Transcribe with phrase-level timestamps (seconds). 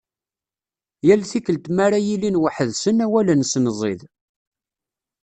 [1.07, 4.01] Yal tikkelt mi ara ilin weḥḥed-sen awal-nsen ẓid.